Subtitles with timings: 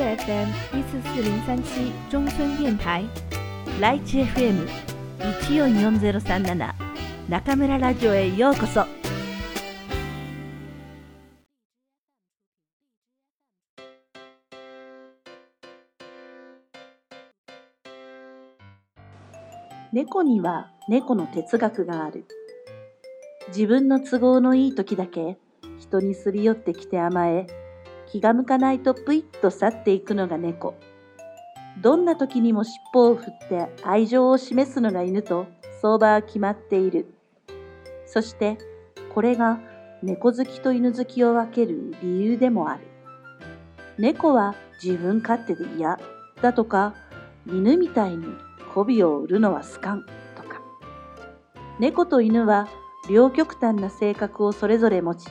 [0.00, 3.04] FM 一四四零三七中村電台
[3.80, 4.66] ライチ FM
[5.46, 6.74] 一四四ゼロ三七
[7.28, 8.86] 中村ラジオへようこそ。
[19.92, 22.24] 猫には猫の哲学がある。
[23.48, 25.36] 自分の都合のいい時だけ
[25.78, 27.46] 人にすり寄ってきて甘え、
[28.10, 30.74] 気が向かないとぷいっと去っていくのが猫。
[31.80, 35.46] どんな時にも尻尾を振って愛情を示すのが犬と
[35.80, 37.06] 相場は決まっている。
[38.06, 38.58] そして
[39.14, 39.60] これが
[40.02, 42.80] 猫好きと犬好きを分ける理由でもある。
[43.98, 45.98] 猫は自分勝手で嫌
[46.42, 46.94] だとか、
[47.46, 48.26] 犬みたいに
[48.74, 50.04] 媚びを売るのは好かん
[50.34, 50.62] とか。
[51.78, 52.66] 猫と犬は
[53.08, 55.28] 両極端な性格をそれぞれ持ち、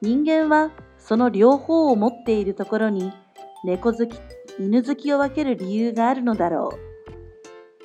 [0.00, 0.70] 人間は
[1.06, 3.12] その両方を持っているところに
[3.62, 4.18] 猫好き、
[4.58, 6.70] 犬好きを分ける理由があるのだろ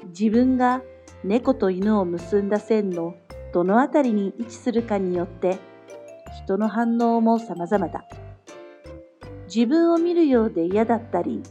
[0.05, 0.07] う。
[0.07, 0.81] 自分が
[1.25, 3.15] 猫と犬を結んだ線の
[3.53, 5.59] どのあたりに位置するかによって
[6.45, 8.05] 人の反応も様々だ。
[9.53, 11.43] 自分を見るようで嫌だったり、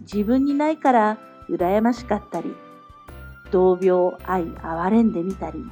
[0.00, 1.18] 自分にないから
[1.50, 2.54] 羨ましかったり、
[3.50, 5.62] 同病愛哀れんでみたり、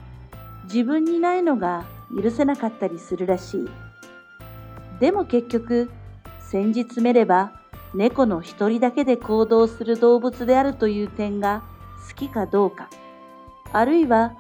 [0.65, 1.87] 自分にないのが
[2.23, 3.90] 許せなかったりするらしい。
[5.01, 5.91] でも結局、
[6.39, 7.53] 先日めれば
[7.95, 11.63] 猫の一人だけで行動する動物であるという点が
[12.09, 12.91] 好きかどうか、
[13.73, 14.37] あるいは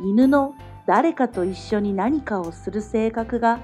[0.00, 0.54] 犬の
[0.86, 3.58] 誰かと一緒に何かをする性格が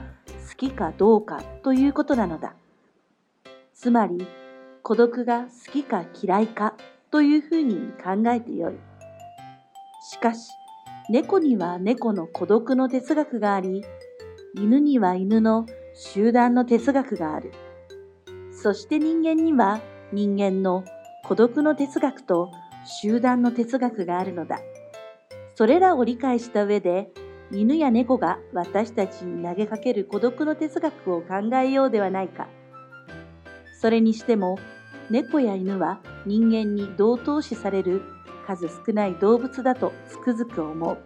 [0.50, 2.54] 好きかどうかということなのだ。
[3.72, 4.26] つまり、
[4.82, 6.74] 孤独が好きか嫌いか
[7.10, 8.74] というふうに考えてよい。
[10.10, 10.50] しかし、
[11.08, 13.82] 猫には猫の孤独の哲学があり、
[14.54, 15.64] 犬には犬の
[15.96, 17.52] 集団の哲学がある。
[18.50, 19.80] そして人間には
[20.12, 20.84] 人間の
[21.24, 22.50] 孤独の哲学と
[22.84, 24.58] 集団の哲学があるのだ。
[25.54, 27.12] それらを理解した上で、
[27.52, 32.48] 犬や猫が私たちに投げかける孤独の哲学を考えようではないか。
[33.80, 34.58] それにしても、
[35.10, 38.02] 猫や犬は人間に同等視される
[38.48, 40.98] 数少ない動物だとつくづく思う。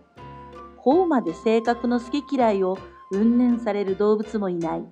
[0.79, 2.79] こうまで性格の好き嫌いを
[3.11, 4.85] 云々される動物もいない。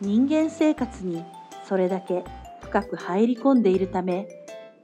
[0.00, 1.24] 人間生活に
[1.64, 2.24] それだけ
[2.62, 4.28] 深く入り込んでいるため、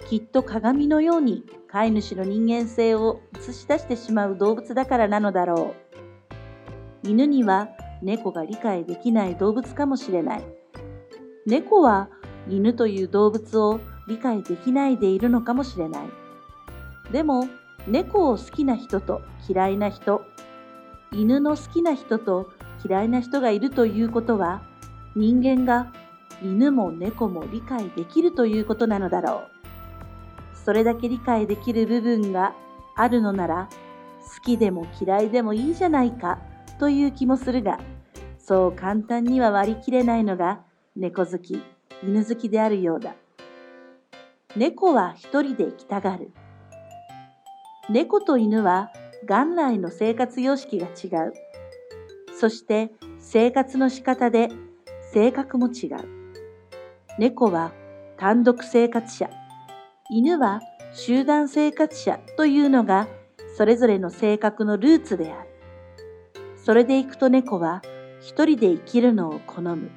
[0.08, 5.74] きっと鏡のように飼い主の人間性を映し出してしまう動物だからなのだろ
[7.04, 7.08] う。
[7.08, 7.68] 犬には
[8.02, 10.44] 猫が理解できない動物かもしれない。
[11.46, 12.08] 猫は
[12.48, 16.06] 犬という動物を理解できないでいるのかもしれない。
[17.12, 17.46] でも、
[17.86, 20.22] 猫を好きな人と嫌いな人、
[21.12, 22.50] 犬の好きな人と
[22.84, 24.62] 嫌いな人がいるということは、
[25.16, 25.92] 人間が
[26.42, 29.42] 犬も猫も理解できるということなのだろ
[30.54, 30.56] う。
[30.64, 32.54] それだけ理解できる部分が
[32.94, 33.68] あるのなら、
[34.20, 36.38] 好きでも嫌いでもいいじゃないか
[36.78, 37.80] という気もするが、
[38.38, 40.60] そう簡単には割り切れないのが
[40.94, 41.62] 猫好き、
[42.02, 43.14] 犬好きであるようだ。
[44.56, 46.32] 猫は一人で生きたがる。
[47.88, 48.90] 猫と犬は
[49.26, 51.32] 元来の生活様式が違う。
[52.38, 54.48] そして生活の仕方で
[55.12, 55.96] 性格も違う。
[57.18, 57.72] 猫は
[58.16, 59.28] 単独生活者、
[60.10, 60.60] 犬は
[60.92, 63.08] 集団生活者というのが
[63.56, 65.48] それぞれの性格のルーツである。
[66.56, 67.82] それでいくと猫は
[68.20, 69.90] 一人で生きるのを好む、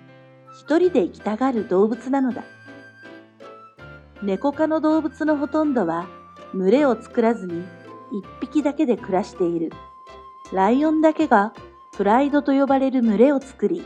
[0.60, 2.44] 一人で生きたがる動物なのだ。
[4.24, 6.08] 猫科の動物のほとんどは
[6.54, 7.64] 群れを作らずに
[8.12, 9.72] 一匹だけで暮らしている。
[10.52, 11.54] ライオンだけが
[11.94, 13.86] プライドと呼ばれる群れを作り、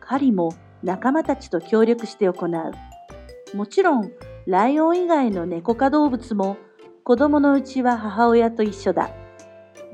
[0.00, 0.52] 狩りも
[0.82, 3.56] 仲間たちと協力して行う。
[3.56, 4.10] もちろん、
[4.46, 6.56] ライオン以外の猫科動物も
[7.04, 9.10] 子供のうちは母親と一緒だ。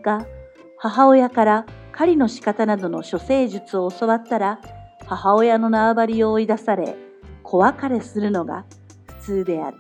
[0.03, 0.27] が、
[0.78, 4.60] 母親から狩りの仕方などの処世術を教わったら、
[5.06, 6.97] 母親の縄張りを追い出され、
[7.42, 8.65] 子別れするのが
[9.07, 9.78] 普通である。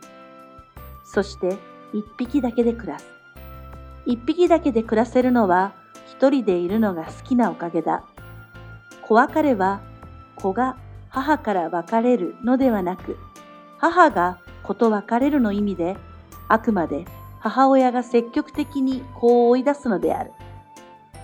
[1.04, 1.56] そして
[1.92, 3.17] 一匹だけで暮らす。
[4.08, 5.74] 一匹だけで暮らせるのは
[6.06, 8.06] 一人でいるのが好きなおかげだ。
[9.02, 9.82] 子別れは
[10.34, 10.78] 子が
[11.10, 13.18] 母から別れるのではなく、
[13.76, 15.98] 母が子と別れるの意味で、
[16.48, 17.04] あくまで
[17.38, 20.32] 母親が積極的に子を追い出すのである。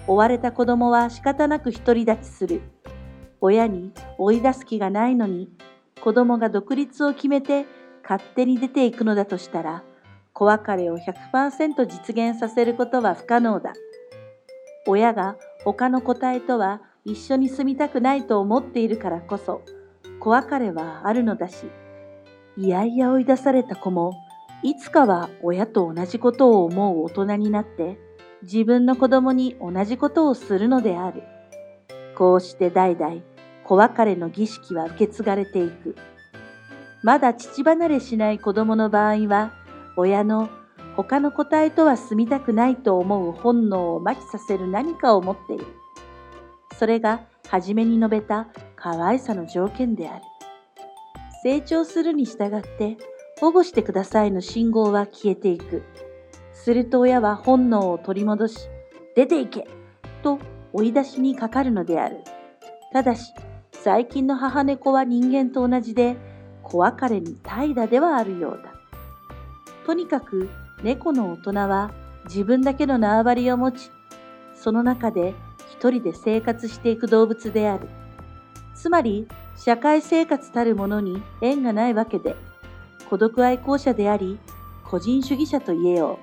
[0.07, 2.61] 追われた子供は仕方なく独り立ちする。
[3.41, 5.49] 親に追い出す気がないのに、
[6.03, 7.65] 子供が独立を決めて
[8.03, 9.83] 勝手に出ていくのだとしたら、
[10.35, 13.73] 子別れを100%実現させることは不可能だ。
[14.87, 19.63] 親が他の個体とは一緒に住みたくないと思っているからこそ、
[20.19, 21.67] 子別れはあるのだし、
[22.57, 24.13] いやいや追い出された子も、
[24.63, 27.99] いつかは親と同じことを思う大人になって、
[28.43, 31.23] 自分の子供に同じことをするのである。
[32.17, 33.23] こうして代々、
[33.65, 35.95] 子別れの儀式は受け継がれていく。
[37.03, 39.53] まだ父離れしない子供の場合は、
[39.97, 40.49] 親の
[40.97, 45.67] 他の個体とは住みたくないと思う本能を麻痺させる何かを持っている。
[46.79, 50.25] それが初めに述べた可愛さの条件である。
[51.43, 52.97] 成長するに従って
[53.41, 55.83] 保護してくださいの信号は消えていく。
[56.53, 58.69] すると親は本能を取り戻し、
[59.15, 59.69] 出て行け
[60.23, 60.39] と
[60.73, 62.19] 追い出しにかかるのである。
[62.93, 63.33] ただし、
[63.73, 66.17] 最近の母猫は人間と同じで、
[66.63, 68.74] 子別れに怠惰ではあるようだ。
[69.87, 70.49] とにかく
[70.83, 71.93] 猫の大人は
[72.27, 73.91] 自分だけの縄張りを持ち、
[74.55, 75.35] その中で
[75.71, 77.89] 一人で生活していく動物である。
[78.75, 82.35] つまり、社会生活たるものに縁がないわけで、
[83.09, 84.39] 孤独愛好者であり、
[84.85, 86.19] 個人主義者と言えよ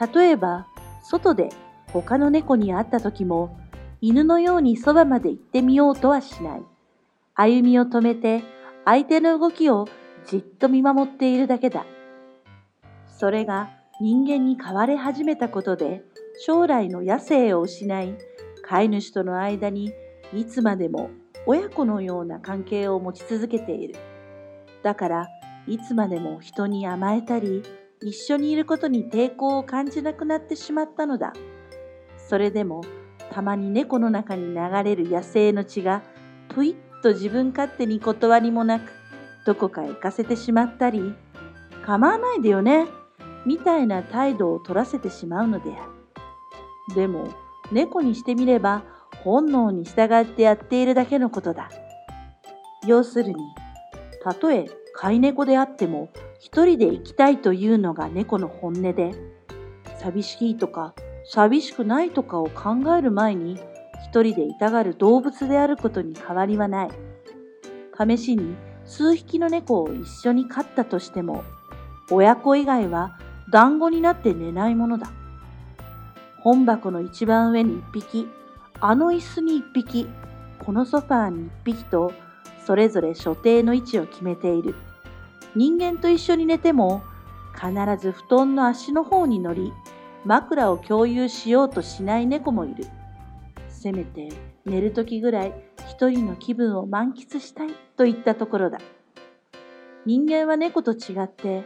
[0.00, 0.16] う。
[0.16, 0.66] 例えば、
[1.02, 1.50] 外で
[1.92, 3.56] 他の猫に会った時も、
[4.00, 6.62] 犬のようにそばまで行ってみようとはしない。
[7.34, 8.42] 歩みを止めて、
[8.84, 9.86] 相手の動きを
[10.26, 11.86] じっと見守っているだけだ。
[13.22, 13.70] それが
[14.00, 16.02] 人間に変われ始めたことで、
[16.44, 18.18] 将来の野生を失い、
[18.64, 19.92] 飼い主との間に
[20.34, 21.08] いつまでも
[21.46, 23.94] 親子のような関係を持ち続けている。
[24.82, 25.28] だから、
[25.68, 27.62] いつまでも人に甘えたり、
[28.00, 31.32] 一緒にいることに抵抗を感じなくなってしまったのだ。
[32.28, 32.80] それでも、
[33.30, 36.02] たまに猫の中に流れる野生の血が、
[36.48, 38.90] ぷいっと自分勝手に断りもなく、
[39.46, 41.14] どこかへ行かせてしまったり、
[41.86, 42.88] 構わないでよね、
[43.46, 46.94] みたいな態度を取らせてしまうのである。
[46.94, 47.28] でも、
[47.70, 48.84] 猫にしてみれば、
[49.24, 51.70] 本能に従ってやっているだけのことだ。
[52.86, 53.36] 要するに、
[54.22, 56.10] たとえ飼い猫であっても、
[56.40, 59.12] 一人で生きたいというのが猫の本音で、
[59.98, 60.94] 寂しいとか
[61.24, 63.58] 寂しくないとかを考える前に、
[64.04, 66.90] 一人でいたがる動物であることに変わりはない。
[67.96, 71.44] 試しに数匹の猫を一緒に飼ったとしても、
[72.10, 73.18] 親子以外は
[73.52, 75.12] 団子になって寝ないものだ。
[76.40, 78.28] 本箱の一番上に一匹、
[78.80, 80.08] あの椅子に一匹、
[80.64, 82.14] このソファーに一匹と、
[82.66, 84.74] それぞれ所定の位置を決めている。
[85.54, 87.02] 人間と一緒に寝ても、
[87.54, 89.70] 必ず布団の足の方に乗り、
[90.24, 92.86] 枕を共有しようとしない猫もいる。
[93.68, 94.30] せめて
[94.64, 95.52] 寝るときぐらい
[95.90, 98.78] 一人の気分を満喫したいといったところだ。
[100.06, 101.64] 人間は猫と違って、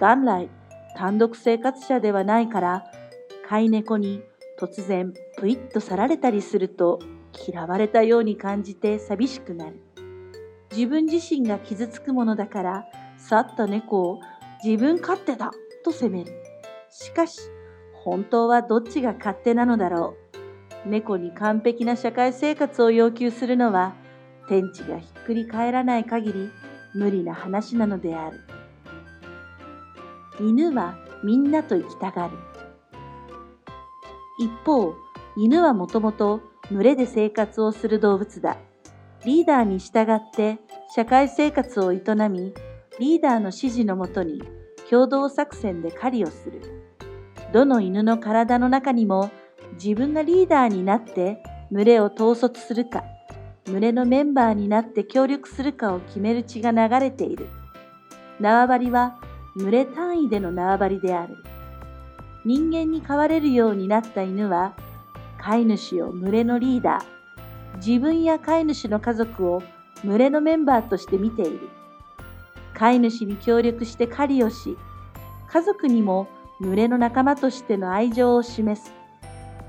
[0.00, 0.48] 元来
[0.96, 2.84] 単独生活者ではないから、
[3.46, 4.22] 飼い猫に
[4.58, 7.00] 突然ぷいっと去られたりすると
[7.46, 9.78] 嫌われたように感じて寂しくなる。
[10.72, 12.86] 自分自身が傷つくものだから
[13.18, 14.20] 去った猫を
[14.64, 15.50] 自分勝手だ
[15.84, 16.32] と責める。
[16.90, 17.42] しかし
[17.92, 20.16] 本当はどっちが勝手なのだろ
[20.84, 20.88] う。
[20.88, 23.94] 猫に完璧な社会生活を要求するのは
[24.48, 26.50] 天地がひっくり返らない限り
[26.94, 28.55] 無理な話なのである。
[30.40, 32.36] 犬はみんなと生きたがる。
[34.38, 34.94] 一方、
[35.36, 36.40] 犬はもともと
[36.70, 38.58] 群れで生活をする動物だ。
[39.24, 40.58] リーダーに従って
[40.94, 42.52] 社会生活を営み、
[42.98, 44.42] リーダーの指示のもとに
[44.88, 46.60] 共同作戦で狩りをする。
[47.52, 49.30] どの犬の体の中にも
[49.82, 53.04] 自分がリーダーになって群れを統率するか、
[53.64, 57.48] 群れのメンバーになって協力するかを決める血が流れている。
[58.38, 59.18] 縄張りは
[59.56, 61.38] 群れ単位での縄張りである。
[62.44, 64.74] 人間に飼われるようになった犬は、
[65.38, 69.62] 飼い主を群れのリーダー、自分や飼い主の家族を
[70.04, 71.68] 群れのメンバーとして見ている。
[72.74, 74.76] 飼い主に協力して狩りをし、
[75.48, 76.28] 家族にも
[76.60, 78.92] 群れの仲間としての愛情を示す。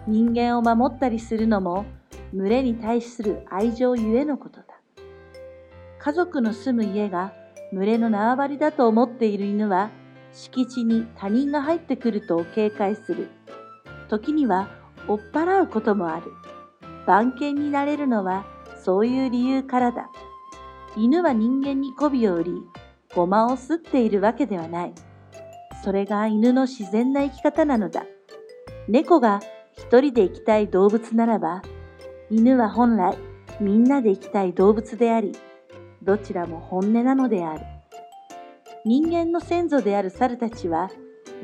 [0.06, 1.86] 人間を守ったりするのも
[2.34, 4.66] 群れに対する愛情ゆえのことだ。
[6.00, 7.34] 家族の住む家が
[7.74, 9.92] 群れの縄張りだと思っている犬は
[10.32, 13.30] 敷地に他人が入ってくると警戒する。
[14.10, 14.70] 時には
[15.08, 16.32] 追っ払うこともある。
[17.06, 18.46] 番犬になれるのは
[18.84, 20.10] そういう理由からだ。
[20.96, 22.52] 犬は人間に媚びを売り、
[23.16, 24.94] ごまをすっているわけではない。
[25.84, 28.06] それが犬の自然な生き方なのだ。
[28.88, 29.42] 猫が
[29.74, 31.62] 一人で生きたい動物ならば、
[32.30, 33.18] 犬は本来
[33.60, 35.34] みんなで生きたい動物であり、
[36.08, 37.66] どちらも本音なのである。
[38.86, 40.90] 人間の先祖である猿たちは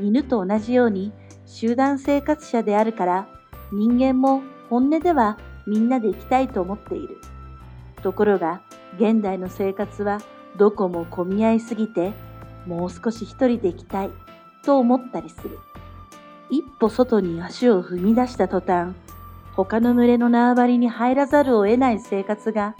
[0.01, 1.11] 犬と同じように
[1.45, 3.27] 集団生活者であるから
[3.73, 7.17] 人間も本音ではみんなで生きたいと思っている。
[8.01, 8.61] ところが
[8.97, 10.21] 現代の生活は
[10.57, 12.13] どこも混み合いすぎて、
[12.65, 14.11] もう少し一人で行きたい
[14.63, 15.59] と思ったりする。
[16.49, 18.93] 一歩外に足を踏み出した途端、
[19.55, 22.77] 他の群れの縄張りに入らざるを得ない生活が、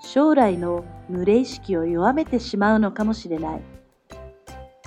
[0.00, 3.62] 将来の群れ意識を弱めてしまうのかもしれない。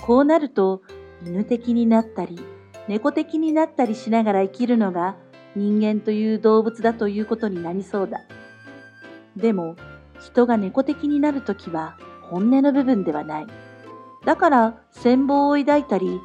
[0.01, 0.81] こうなると、
[1.25, 2.39] 犬的になったり、
[2.87, 5.15] 猫的になったりしながら生きるのが
[5.55, 8.21] 人間という動物だということになりそうだ。
[9.35, 9.75] でも、
[10.19, 13.47] 人が猫的になるときは本音の部分ではない。
[14.25, 16.19] だから羨望を抱いたり、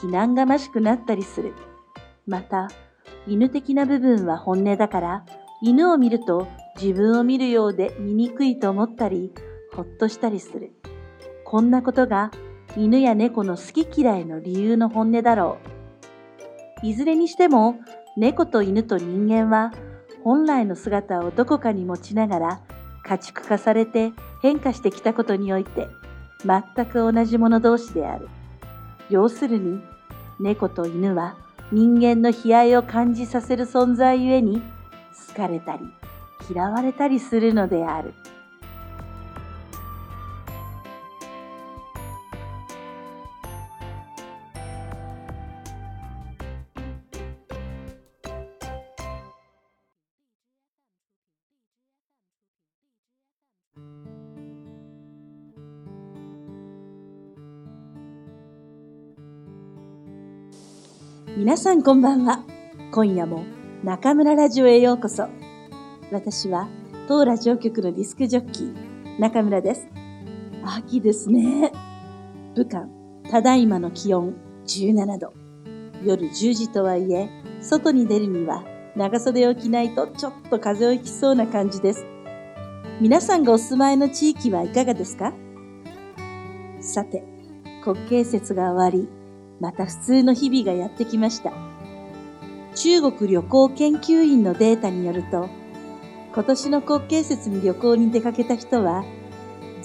[0.00, 1.54] 非難がましくなったりする。
[2.26, 2.68] また、
[3.26, 5.24] 犬的な部分は本音だから、
[5.62, 6.46] 犬を見ると
[6.80, 9.32] 自分を見るようで醜いと思ったり、
[9.72, 10.72] ほっとしたりする。
[11.44, 12.30] こんなことが
[12.76, 15.58] 犬や猫の好き嫌いの理由の本音だろ
[16.82, 16.86] う。
[16.86, 17.76] いずれにしても、
[18.16, 19.72] 猫と犬と人間は
[20.22, 22.60] 本来の姿をどこかに持ちながら
[23.04, 25.88] 家畜化されて変化してきたことにおいて
[26.44, 28.28] 全く同じ者同士である。
[29.08, 29.80] 要するに、
[30.38, 31.36] 猫と犬は
[31.72, 34.60] 人間の悲哀を感じさせる存在ゆえに
[35.28, 35.80] 好かれたり
[36.50, 38.14] 嫌われたりするのである。
[61.36, 62.40] 皆さんこんばんは。
[62.92, 63.44] 今夜も
[63.84, 65.45] 中村ラジオへようこそ。
[66.12, 66.68] 私は
[67.08, 69.88] 当ラジオ局のディスクジョッキー、中村です。
[70.64, 71.72] 秋ですね。
[72.54, 72.86] 武漢、
[73.28, 74.34] ただいまの気温
[74.66, 75.32] 17度。
[76.04, 77.28] 夜10時とはいえ、
[77.60, 82.06] 外に出るには長袖を着ないとちょっと風邪をひきそうな感じです。
[83.00, 85.34] 皆さんがお住まいの地域はいかがですか？
[86.80, 87.24] さて、
[87.82, 89.08] 国慶節が終わり、
[89.60, 91.52] また普通の日々がやってきました。
[92.76, 95.48] 中国旅行研究院のデータによると、
[96.36, 99.06] 今年の国慶節に旅行に出かけた人は、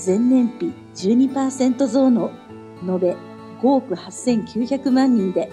[0.05, 2.29] 前年比12%増の
[2.85, 3.15] 延べ
[3.61, 5.49] 5億8900万人で、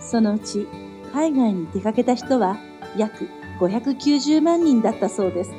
[0.00, 0.66] そのうち
[1.12, 2.56] 海外に出かけた人は
[2.96, 3.28] 約
[3.60, 5.50] 590万人だったそうです。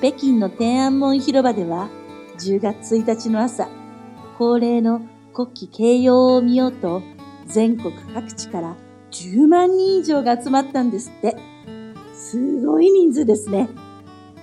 [0.00, 1.88] 北京の天安門広場では
[2.38, 3.66] 10月1日の朝、
[4.36, 5.00] 恒例の
[5.32, 7.00] 国旗掲揚を見ようと
[7.46, 8.76] 全国各地から
[9.10, 11.49] 10万人以上が集まったんですって。
[12.20, 13.70] すごい人数ですね。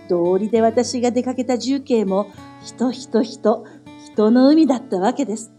[0.09, 2.31] 道理で私が出かけた重慶も
[2.63, 3.65] 人人人、
[4.03, 5.53] 人の海だったわけです。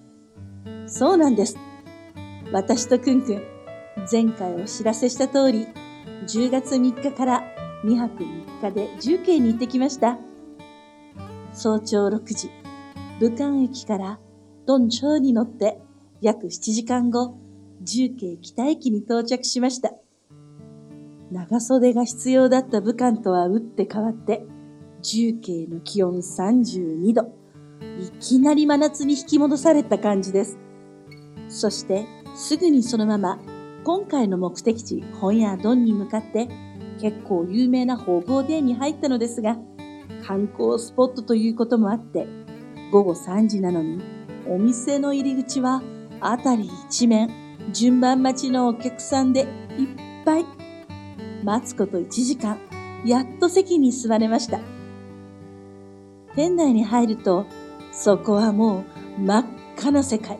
[0.88, 1.56] そうなんです。
[2.50, 3.42] 私とくんくん、
[4.10, 5.68] 前回お知らせした通り、
[6.26, 7.44] 10月3日から
[7.84, 10.18] 2泊3日で重慶に行ってきました。
[11.52, 12.50] 早朝6時、
[13.20, 14.18] 武漢駅から
[14.66, 15.80] ドンチョウに乗って
[16.20, 17.38] 約7時間後、
[17.80, 19.92] 重慶北駅に到着しました。
[21.30, 24.44] 長袖が必要だった武漢とは打って変わって、
[25.02, 27.32] 重慶の気温32度。
[28.00, 30.58] いきなり真夏に引き戻された感じです。
[31.48, 33.38] そして、すぐにそのまま、
[33.84, 36.48] 今回の目的地、本屋ドンに向かって、
[37.00, 39.56] 結構有名な宝豪殿に入ったのですが、
[40.26, 42.26] 観光スポットということもあって、
[42.90, 44.00] 午後3時なのに
[44.48, 45.82] お店の入り口は
[46.20, 47.30] 辺り一面
[47.72, 49.46] 順番待ちのお客さんでいっ
[50.24, 50.57] ぱい。
[51.48, 52.58] 待つこと1時間、
[53.06, 54.60] やっと席に座れました。
[56.36, 57.46] 店内に入ると、
[57.90, 58.84] そこはも
[59.18, 59.46] う真っ
[59.78, 60.38] 赤な世界。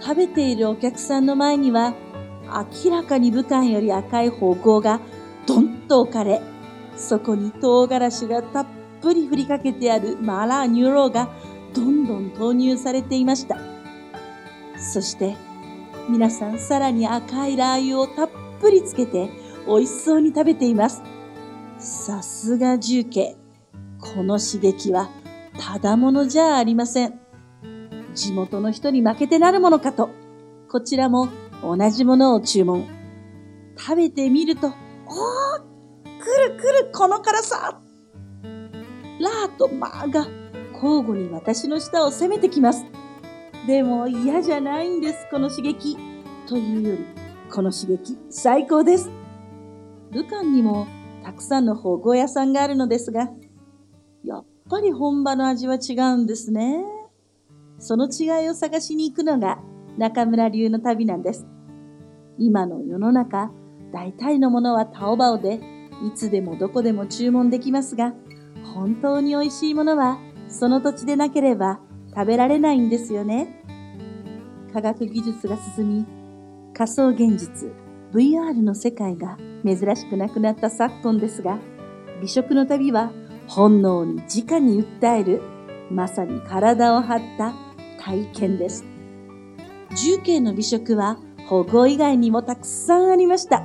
[0.00, 1.94] 食べているお客さんの前には、
[2.84, 5.00] 明らかに武漢より赤い火鍋が
[5.48, 6.40] ドンと置かれ、
[6.96, 8.66] そこに唐辛子がたっ
[9.02, 11.28] ぷり振りかけてある麻辣牛肉が
[11.74, 13.58] どんどん投入されていました。
[14.78, 15.34] そして
[16.08, 18.30] 皆さんさらに赤いラー油をたっ
[18.60, 21.02] ぷりつけて美味しそうに食べています。
[21.78, 23.36] さすが重慶。
[24.00, 25.10] この刺激は
[25.58, 27.20] ただものじゃありません。
[28.14, 30.10] 地元の人に負けてなるものかと、
[30.68, 31.28] こちらも
[31.62, 32.86] 同じものを注文。
[33.76, 34.74] 食べてみると、おー
[36.20, 37.80] くるくるこの辛さ
[39.20, 40.26] ラーとマーが
[40.74, 42.84] 交互に私の舌を攻めてきます。
[43.66, 45.96] でも嫌じゃないんです、この刺激。
[46.46, 47.04] というより、
[47.50, 49.23] この刺激、最高です。
[50.14, 50.86] 武漢にも
[51.24, 53.28] たくさんの保護屋さんがあるのですが、
[54.24, 56.84] やっぱり本場の味は違うんですね。
[57.78, 59.58] その違いを探しに行くのが
[59.98, 61.46] 中村流の旅なんです。
[62.38, 63.50] 今の世の中、
[63.92, 65.60] 大体のものはタオバオで、
[66.06, 68.14] いつでもどこでも注文できますが、
[68.74, 70.18] 本当に美味しいものは
[70.48, 71.80] その土地でなければ
[72.14, 73.62] 食べられないんですよね。
[74.72, 76.06] 科学技術が進み、
[76.72, 77.83] 仮想現実
[78.14, 81.58] VR の世界が珍しくなくなった昨今ですが、
[82.20, 83.10] 美食の旅は
[83.48, 85.42] 本能に直に訴える、
[85.90, 87.54] まさに体を張った
[88.00, 88.84] 体験です。
[89.96, 91.18] 重慶の美食は
[91.48, 93.64] 保護以外にもたくさんありました。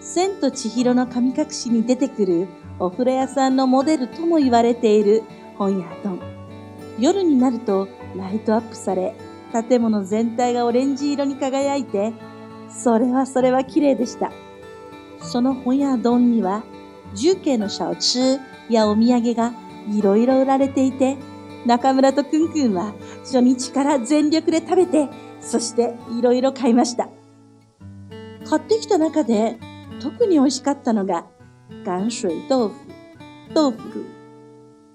[0.00, 2.48] 千と千尋の神隠しに出てくる
[2.78, 5.22] お風呂屋さんのモデルとも言われている
[5.58, 6.18] 本屋丼。
[6.98, 9.14] 夜になるとライトアップされ、
[9.68, 12.14] 建物全体がオレンジ色に輝いて、
[12.68, 14.30] それはそれは綺麗でした。
[15.20, 16.62] その本屋丼には、
[17.14, 19.52] 重慶の小吃やお土産が
[19.90, 21.16] いろいろ売られていて、
[21.66, 25.08] 中村とくんくんは初日から全力で食べて、
[25.40, 27.08] そしていろいろ買いました。
[28.48, 29.58] 買ってきた中で
[30.00, 31.26] 特に美味しかったのが、
[31.84, 32.74] 岩水豆腐、
[33.54, 34.06] 豆腐。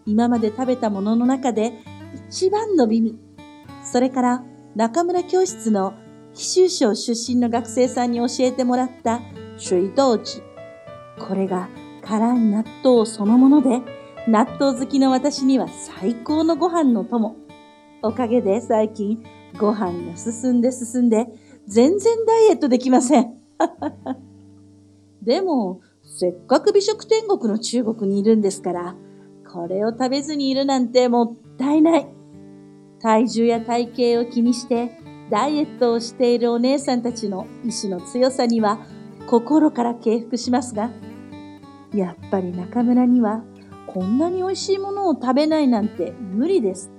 [0.06, 1.74] 今まで食べたものの中で
[2.30, 3.20] 一番の美味。
[3.84, 4.44] それから
[4.75, 5.94] 中村教室の
[6.34, 9.22] 紀州省出身の学生さんに教えてもらった
[9.58, 10.44] 水豆寺。
[11.28, 11.70] これが
[12.02, 13.82] 辛い納豆そのもので、
[14.28, 17.36] 納豆好きの私には最高のご飯の友。
[18.02, 19.24] おかげで最近
[19.58, 21.28] ご飯が進んで進んで
[21.68, 23.34] 全然ダイエットできません。
[25.22, 28.96] でも、せっかく美食天国の中国にいるんですから、
[29.52, 32.08] これを食べずにいるなんてもったいない。
[33.00, 38.80] 体重や体型を気にしてダイエットをしているお姉さんたちの意志の強さには
[39.27, 40.89] 心から敬服しますが、
[41.94, 43.44] やっぱり中村には
[43.88, 46.92] こんなに美味しいものを食べないなんて無理です。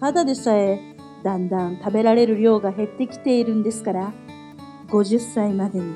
[0.00, 0.80] ただでさえ
[1.22, 4.12] だんだん食べられる量が減ってきているんですから、
[4.88, 5.94] 50歳までに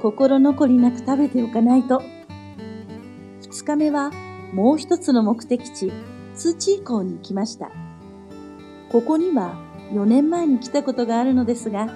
[0.00, 2.02] 心残りなく食べておかないと。
[3.42, 4.10] 2日目は
[4.52, 5.92] もう一つの目的地、
[6.34, 7.70] 通知港に来ました。
[8.90, 9.54] ここには
[9.92, 11.88] 4年前に来たことがあるのですが、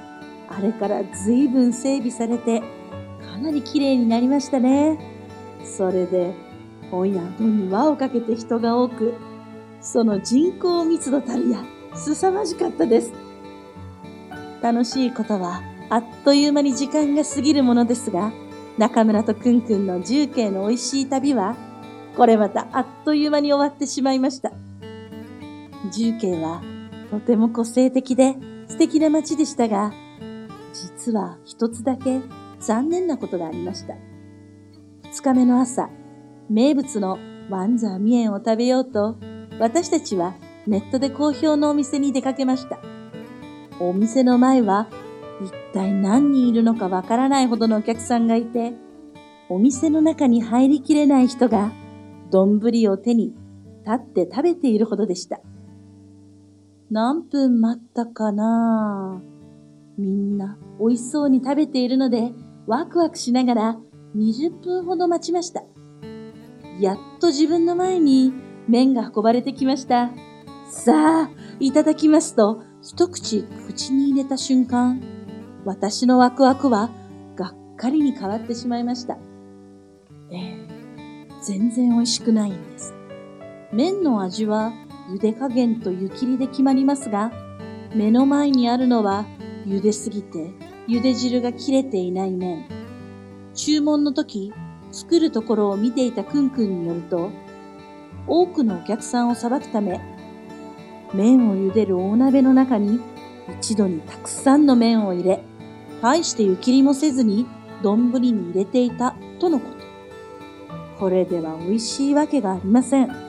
[0.48, 4.98] あれから随分整備されて、かなり綺麗になりましたね。
[5.64, 6.34] それで、
[6.90, 9.14] 本屋戸に輪をかけて人が多く、
[9.80, 11.64] その人口密度たるや、
[11.94, 13.12] 凄まじかったです。
[14.60, 18.32] 楽しいことは、あっという間に時間が過ぎるものですが、
[18.76, 21.56] 中村とくんくんの重慶の美味しい旅は、
[22.16, 24.52] これまたあっという間に終わってしまいました。
[25.92, 26.62] 重慶は
[27.14, 28.34] とても個性的で
[28.66, 29.92] 素敵な街でしたが、
[30.72, 32.20] 実は一つだけ
[32.58, 33.94] 残念なことがありました。
[35.04, 35.90] 二日目の朝、
[36.50, 37.18] 名物の
[37.50, 39.16] ワンザーミエンを食べようと、
[39.60, 40.34] 私たちは
[40.66, 42.80] ネットで好評のお店に出かけました。
[43.78, 44.88] お店の前は
[45.40, 48.72] 一体何人いるのかわからないほどのお客さんがいて、
[49.48, 51.70] お店の中に入りきれない人が
[52.30, 53.34] 丼を手に
[53.86, 55.40] 立って食べているほどでした。
[56.90, 59.20] 何分待ったかな？
[59.96, 62.32] みんな美味しそうに食べているので、
[62.66, 63.76] ワクワクしながら
[64.16, 65.62] 20分ほど待ちました。
[66.80, 68.32] やっと自分の前に
[68.68, 70.10] 麺が運ばれてきました。
[70.68, 75.00] さあ、いただきますと、一口口に入れた瞬間、
[75.64, 76.90] 私のワクワクは
[77.36, 79.18] がっかりに変わってしまいました。
[80.30, 80.68] ええ
[81.42, 82.94] 全然美味しくないんです。
[83.72, 84.72] 麺の味は
[85.10, 87.32] 茹で加減と湯切りで決まりますが、
[87.94, 89.26] 目の前にあるのは
[89.66, 90.50] 茹ですぎて
[90.88, 92.66] 茹で汁が切れていない麺。
[93.54, 94.52] 注文の時、
[94.90, 97.30] 作るところを見ていたくんくんによると、
[98.26, 100.00] 多くのお客さんをさばくため、
[101.12, 103.00] 麺を茹でる大鍋の中に
[103.60, 105.42] 一度にたくさんの麺を入れ、
[106.02, 107.46] 大して湯切りもせずに
[107.82, 109.84] 丼に入れていたとのこと。
[110.98, 113.23] これでは美味しいわけがありません。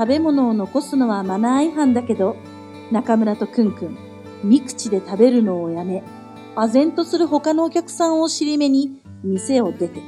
[0.00, 2.34] 食べ物を残すのはマナー違反だけど、
[2.90, 3.98] 中村とくんくん、
[4.42, 6.02] 三口で食べるのをやめ、
[6.56, 10.00] 唖然とする他のお客さんを尻目に店を出て、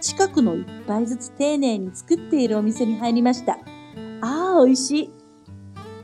[0.00, 3.60] 近くの一杯ずつ丁寧に作っているお店に入りました。
[4.22, 5.10] ああ、美味しい。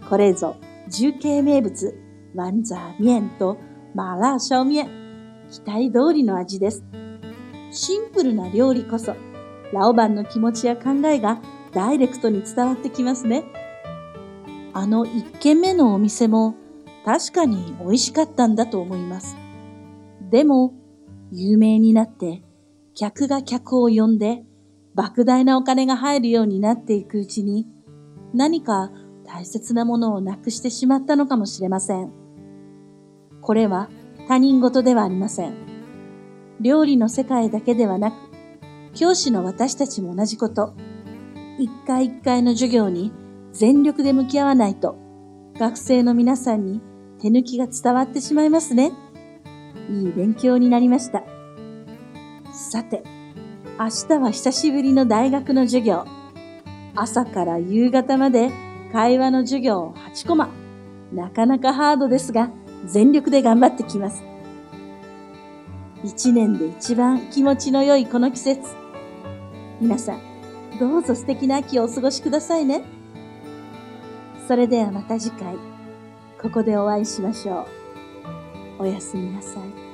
[0.08, 0.54] これぞ、
[0.88, 2.00] 重慶名物、
[2.36, 3.58] ワンザーミエンと
[3.96, 4.88] マーラーシャオミエン。
[5.50, 6.84] 期待通りの味です。
[7.72, 9.16] シンプルな料理こそ、
[9.72, 13.44] ラオバンの気持ちや考えがダイレクトに伝わってきますね。
[14.72, 16.54] あの一軒目のお店も
[17.04, 19.36] 確かに美味しかったんだと思います。
[20.30, 20.74] でも、
[21.30, 22.42] 有名になって
[22.94, 24.44] 客が客を呼んで
[24.96, 27.66] 莫大なお金が入るようになっていくうちに
[28.34, 28.90] 何か
[29.24, 32.12] 大切なものをなくしてしまったのかもしれません。
[33.40, 33.88] これは
[34.26, 35.54] 他人事ではありません。
[36.60, 38.14] 料理の世界だけではなく、
[38.94, 40.74] 教師の私たちも同じこと。
[41.58, 43.12] 一回一回の授業に
[43.52, 44.96] 全力で向き合わないと、
[45.58, 46.80] 学生の皆さんに
[47.20, 48.92] 手抜きが伝わってしまいますね。
[49.90, 51.24] いい勉強になりました。
[52.52, 53.02] さて、
[53.78, 56.04] 明日は久しぶりの大学の授業。
[56.94, 58.50] 朝から夕方まで
[58.92, 60.50] 会話の授業を8コマ。
[61.12, 62.50] なかなかハードですが、
[62.86, 64.22] 全力で頑張ってきます。
[66.04, 68.60] 一年で一番気持ちの良いこの季節。
[69.80, 70.27] 皆さん、
[70.78, 72.82] どうぞ素敵な秋をお過ごしくださいね。
[74.46, 75.56] それではまた次回、
[76.40, 77.66] ここでお会いしましょ
[78.78, 78.82] う。
[78.84, 79.87] おやすみなさい。